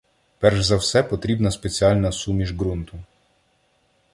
[0.39, 3.03] Перш за все потрібна спеціальна суміш ґрунту.